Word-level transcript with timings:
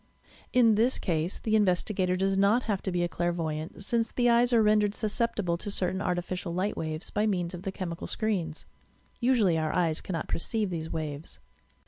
In 0.51 0.73
this 0.73 0.97
case 0.97 1.37
the 1.37 1.55
investigator 1.55 2.15
does 2.15 2.35
not 2.35 2.63
have 2.63 2.81
to 2.81 2.91
be 2.91 3.03
a 3.03 3.07
clairvoy 3.07 3.53
ant, 3.57 3.83
since 3.83 4.11
the 4.11 4.31
eyes 4.31 4.51
are 4.51 4.63
rendered 4.63 4.95
susceptible 4.95 5.57
to 5.57 5.69
certain 5.69 6.01
ar 6.01 6.15
tificial 6.15 6.55
light 6.55 6.75
waves 6.75 7.11
by 7.11 7.27
means 7.27 7.53
of 7.53 7.61
the 7.61 7.71
chemical 7.71 8.07
screens. 8.07 8.65
Usually 9.19 9.59
our 9.59 9.71
eyes 9.71 10.01
cannot 10.01 10.27
perceive 10.27 10.71
these 10.71 10.89
waves. 10.89 11.37